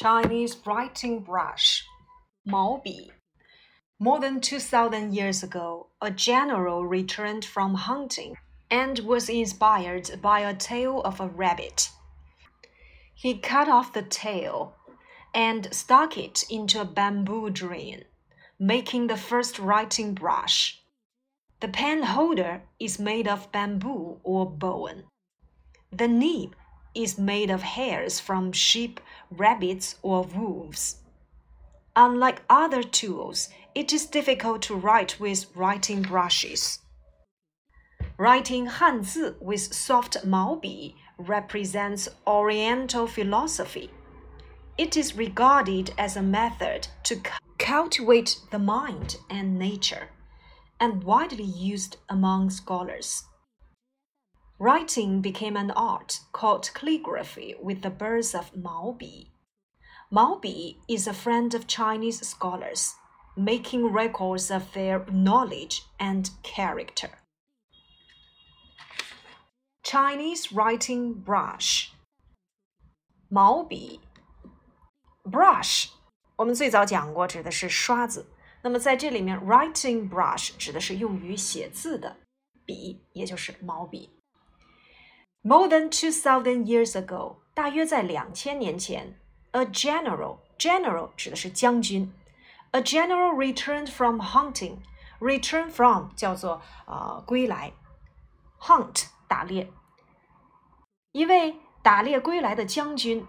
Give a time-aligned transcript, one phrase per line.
[0.00, 1.84] Chinese writing brush,
[2.46, 3.10] 毛笔.
[3.98, 8.36] More than 2,000 years ago, a general returned from hunting
[8.70, 11.90] and was inspired by a tail of a rabbit.
[13.12, 14.76] He cut off the tail
[15.34, 18.04] and stuck it into a bamboo drain,
[18.56, 20.80] making the first writing brush.
[21.58, 25.06] The pen holder is made of bamboo or bowen.
[25.90, 26.54] The nib
[26.94, 29.00] is made of hairs from sheep,
[29.30, 30.96] rabbits, or wolves.
[31.96, 36.80] Unlike other tools, it is difficult to write with writing brushes.
[38.16, 43.90] Writing Hanzi with soft 毛笔 represents Oriental philosophy.
[44.76, 47.20] It is regarded as a method to
[47.58, 50.10] cultivate the mind and nature,
[50.80, 53.24] and widely used among scholars.
[54.59, 59.27] Writing became an art called calligraphy with the birth of Mao Bi.
[60.09, 62.93] Mao Bi is a friend of Chinese scholars,
[63.35, 67.09] making records of their knowledge and character.
[69.83, 71.89] Chinese writing brush
[73.29, 73.99] 毛笔
[75.25, 75.89] brush
[76.37, 78.25] 我们最早讲过，指的是刷子。
[78.61, 82.15] 那么在这里面，writing brush 指的是用于写字的
[82.63, 84.09] 笔，也就是毛笔。
[85.43, 89.19] More than two thousand years ago，大约在两千年前，
[89.51, 92.13] a general general 指的是将军，
[92.71, 97.73] a general returned from hunting。return from 叫做呃归来，
[98.59, 99.71] hunt 打猎。
[101.13, 103.25] 一位打猎归来的将军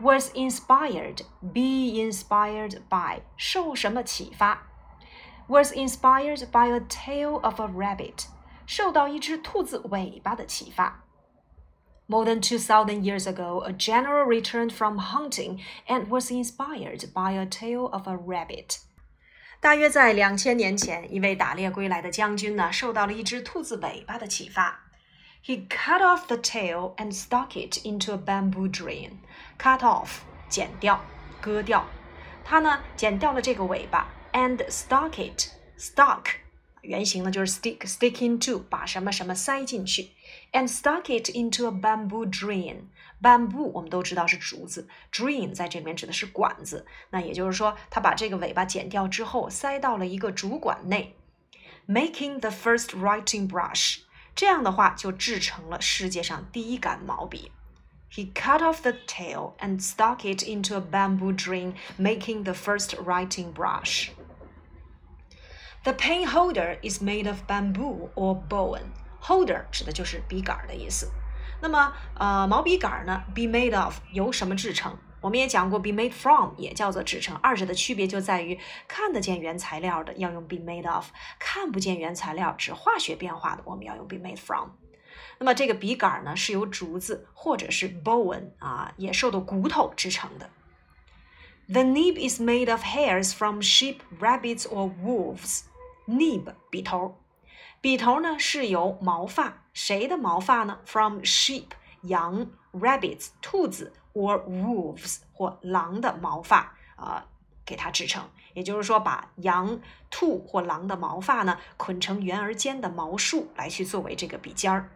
[0.00, 4.66] was inspired be inspired by 受什么启发？
[5.48, 8.26] was inspired by a tail of a rabbit
[8.66, 11.04] 受到一只兔子尾巴的启发。
[12.07, 17.45] more than 2,000 years ago, a general returned from hunting and was inspired by a
[17.45, 18.79] tail of a rabbit.
[19.59, 24.79] 大约在两千年前，一位打猎归来的将军呢，受到了一只兔子尾巴的启发。
[25.43, 29.19] He cut off the tail and stuck it into a bamboo drain.
[29.57, 30.19] Cut off，
[30.49, 31.01] 剪掉，
[31.41, 31.85] 割掉。
[32.43, 36.25] 他呢，剪掉了这个尾巴，and stuck it，stuck
[36.86, 40.10] Stuck 原型呢就是 stick，stick into，把什么什么塞进去。
[40.52, 42.88] and stuck it into a bamboo drain.
[43.22, 46.84] Bamboo 我们都知道是竹子，drain 在这里面指的是管子。
[47.10, 51.14] 那也就是说，他把这个尾巴剪掉之后，塞到了一个竹管内，
[51.86, 54.00] making the first writing brush。
[54.34, 57.52] 这样的话，就制成了世界上第一杆毛笔。
[58.10, 63.52] He cut off the tail and stuck it into a bamboo drain, making the first writing
[63.52, 64.10] brush.
[65.86, 68.92] The pen holder is made of bamboo or bowen.
[69.20, 71.10] Holder 指的就是笔杆的意思。
[71.60, 73.22] 那么，呃，毛笔杆呢？
[73.34, 74.96] Be made of 由什么制成？
[75.20, 77.36] 我们也讲过，be made from 也叫做制成。
[77.36, 84.70] 二者的区别就在于，看得见原材料的要用 be made of，看不见原材料指化学变化的，我们要用 be made from。
[85.38, 90.50] 那么这个笔杆呢，是由竹子或者是 bone 啊野兽的骨头制成的。
[91.68, 95.60] The nib is made of hairs from sheep, rabbits or wolves.
[96.06, 97.18] Nib 笔头。
[97.80, 100.78] 笔头呢是由毛发，谁的毛发呢？
[100.84, 101.66] From sheep
[102.02, 107.24] 羊，rabbits 兔子，or wolves 或狼的毛发啊、呃，
[107.64, 108.28] 给它制成。
[108.54, 114.90] 也就是说，把羊、兔或狼的毛发呢捆成圆而尖的毛束来去作为这个笔尖儿。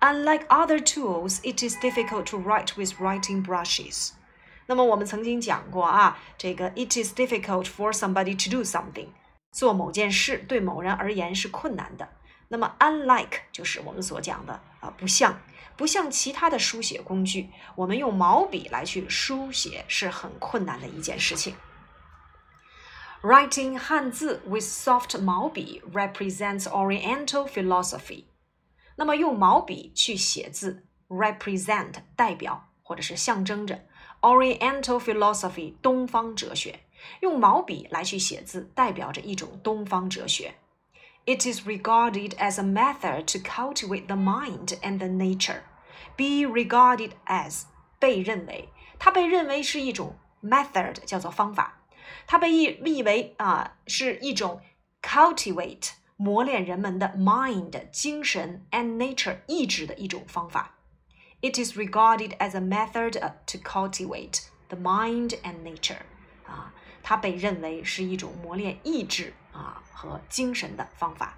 [0.00, 4.10] Unlike other tools, it is difficult to write with writing brushes.
[4.66, 9.08] 那么我们曾经讲过啊，这个 it is difficult for somebody to do something。
[9.51, 12.07] 做某件事对某人而言是困难的。
[12.47, 15.41] 那么，unlike 就是我们所讲的啊，不像，
[15.77, 21.55] 不像其他的书写工具，我们用毛笔来去书写是很困难的一件事情。
[23.21, 28.25] Writing 汉字 with soft 毛笔 represents Oriental philosophy。
[28.95, 33.85] 那么用毛笔去写字，represent 代表或者是象征着
[34.21, 36.81] Oriental philosophy 东方哲学。
[37.20, 40.54] 用毛笔来去写字，代表着一种东方哲学。
[41.26, 45.62] It is regarded as a method to cultivate the mind and the nature.
[46.16, 47.64] Be regarded as
[47.98, 51.82] 被认为，它被认为是一种 method，叫做方法。
[52.26, 54.60] 它被译译为啊是一种
[55.02, 60.76] cultivate 磨练人们的 mind 精神 and nature 意志的一种方法。
[61.42, 66.02] It is regarded as a method to cultivate the mind and nature.
[66.50, 66.72] 啊。
[67.02, 69.32] 它被认为是一种磨练意志
[69.92, 71.34] 和精神的方法，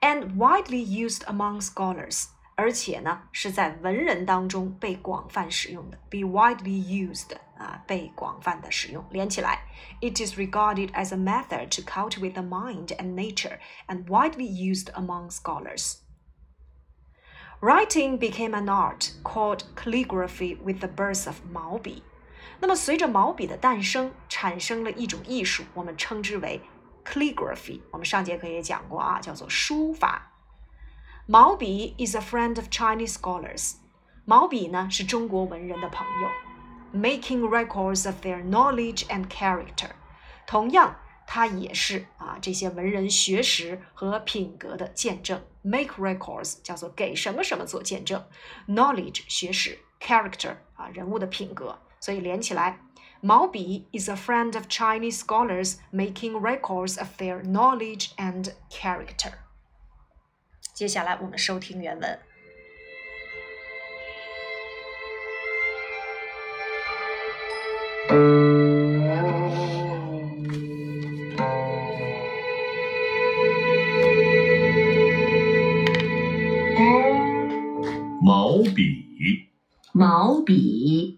[0.00, 9.04] and widely used among scholars， 而且呢是在文人当中被广泛使用的，be widely used 啊，被广泛的使用。
[9.10, 9.66] 连起来，
[10.00, 15.30] it is regarded as a method to cultivate the mind and nature and widely used among
[15.30, 15.98] scholars.
[17.60, 22.02] Writing became an art called calligraphy with the birth of 毛笔。
[22.61, 26.61] 那么随着毛笔的诞生，产生了一种艺术，我们称之为
[27.05, 27.79] calligraphy。
[27.91, 30.33] 我们上节课也讲过啊，叫做书法。
[31.25, 33.75] 毛笔 is a friend of Chinese scholars。
[34.25, 36.29] 毛笔呢是中国文人的朋友
[36.93, 39.91] ，making records of their knowledge and character。
[40.45, 45.41] 同样，它也是啊这些文人学识和品格的见证。
[45.61, 48.23] make records 叫做给什么什么做见证
[48.67, 51.79] ，knowledge 学识，character 啊人物的品格。
[52.00, 52.80] 所以连起来，
[53.20, 59.32] 毛笔 is a friend of Chinese scholars making records of their knowledge and character。
[60.74, 62.18] 接下来我们收听原文。
[78.20, 79.48] 毛笔，
[79.92, 81.17] 毛笔。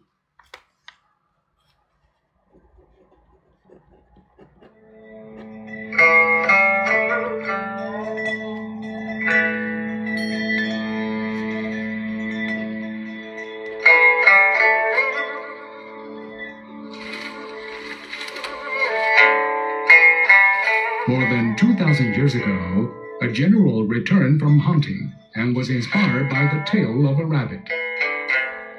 [21.41, 27.07] Than 2,000 years ago, a general returned from hunting and was inspired by the tail
[27.07, 27.67] of a rabbit.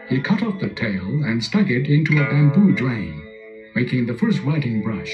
[0.08, 3.20] He cut off the tail and stuck it into a bamboo drain,
[3.74, 5.12] making the first writing brush.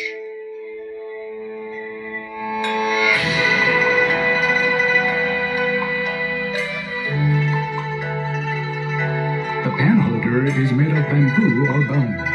[9.64, 12.28] The pen holder is made of bamboo or bones.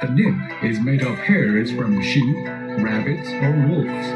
[0.00, 4.08] The nib is made of hairs from sheep, rabbits, or wolves.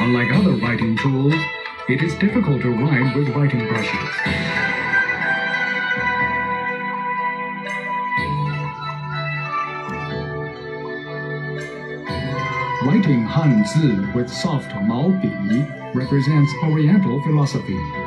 [0.00, 1.34] Unlike other writing tools,
[1.88, 4.10] it is difficult to write with writing brushes.
[12.82, 17.99] Writing Hanzi with soft Maobi represents Oriental philosophy.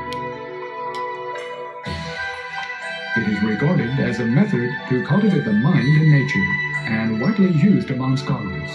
[3.46, 6.48] Regarded as a method to cultivate the mind and nature,
[6.86, 8.70] and widely used among scholars.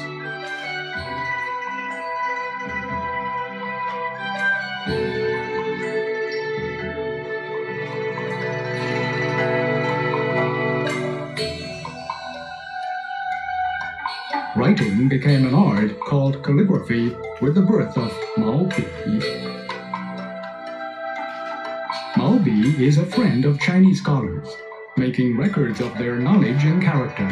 [14.56, 19.57] Writing became an art called calligraphy with the birth of Mao Bi.
[22.16, 24.48] Mao Bi is a friend of Chinese scholars,
[24.96, 27.28] making records of their knowledge and character.